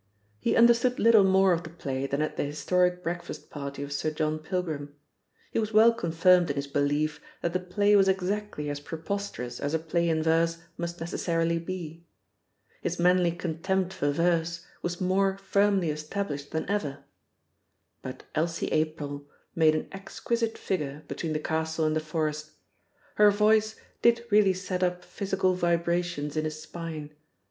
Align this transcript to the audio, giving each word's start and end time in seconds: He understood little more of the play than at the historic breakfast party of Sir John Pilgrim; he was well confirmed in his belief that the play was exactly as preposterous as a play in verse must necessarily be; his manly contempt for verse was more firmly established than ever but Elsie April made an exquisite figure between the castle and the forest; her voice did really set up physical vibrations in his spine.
He 0.39 0.55
understood 0.55 0.97
little 0.97 1.23
more 1.23 1.53
of 1.53 1.61
the 1.61 1.69
play 1.69 2.07
than 2.07 2.23
at 2.23 2.35
the 2.35 2.43
historic 2.43 3.03
breakfast 3.03 3.51
party 3.51 3.83
of 3.83 3.91
Sir 3.93 4.09
John 4.09 4.39
Pilgrim; 4.39 4.95
he 5.51 5.59
was 5.59 5.73
well 5.73 5.93
confirmed 5.93 6.49
in 6.49 6.55
his 6.55 6.65
belief 6.65 7.21
that 7.43 7.53
the 7.53 7.59
play 7.59 7.95
was 7.95 8.07
exactly 8.07 8.67
as 8.71 8.79
preposterous 8.79 9.59
as 9.59 9.75
a 9.75 9.77
play 9.77 10.09
in 10.09 10.23
verse 10.23 10.57
must 10.75 10.99
necessarily 10.99 11.59
be; 11.59 12.03
his 12.81 12.97
manly 12.97 13.29
contempt 13.31 13.93
for 13.93 14.09
verse 14.09 14.65
was 14.81 14.99
more 14.99 15.37
firmly 15.37 15.91
established 15.91 16.49
than 16.49 16.67
ever 16.67 17.03
but 18.01 18.23
Elsie 18.33 18.69
April 18.71 19.27
made 19.53 19.75
an 19.75 19.87
exquisite 19.91 20.57
figure 20.57 21.03
between 21.07 21.33
the 21.33 21.39
castle 21.39 21.85
and 21.85 21.95
the 21.95 21.99
forest; 21.99 22.53
her 23.17 23.29
voice 23.29 23.75
did 24.01 24.25
really 24.31 24.51
set 24.53 24.81
up 24.81 25.05
physical 25.05 25.53
vibrations 25.53 26.35
in 26.35 26.45
his 26.45 26.59
spine. 26.59 27.13